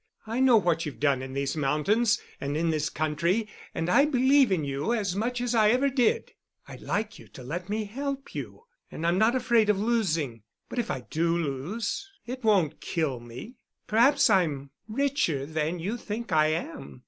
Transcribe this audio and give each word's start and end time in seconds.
I 0.25 0.39
know 0.39 0.57
what 0.57 0.83
you've 0.83 0.99
done 0.99 1.21
in 1.21 1.33
these 1.33 1.55
mountains 1.55 2.19
and 2.39 2.57
in 2.57 2.71
this 2.71 2.89
country, 2.89 3.47
and 3.75 3.87
I 3.87 4.05
believe 4.05 4.51
in 4.51 4.63
you 4.65 4.93
as 4.95 5.15
much 5.15 5.39
as 5.39 5.53
I 5.53 5.69
ever 5.69 5.91
did. 5.91 6.31
I'd 6.67 6.81
like 6.81 7.19
you 7.19 7.27
to 7.27 7.43
let 7.43 7.69
me 7.69 7.83
help 7.85 8.33
you, 8.33 8.63
and 8.89 9.05
I'm 9.05 9.19
not 9.19 9.35
afraid 9.35 9.69
of 9.69 9.79
losing—but 9.79 10.79
if 10.79 10.89
I 10.89 11.01
do 11.01 11.37
lose, 11.37 12.09
it 12.25 12.43
won't 12.43 12.81
kill 12.81 13.19
me. 13.19 13.57
Perhaps 13.85 14.27
I'm 14.27 14.71
richer 14.87 15.45
than 15.45 15.77
you 15.77 15.97
think 15.97 16.31
I 16.31 16.47
am. 16.47 16.99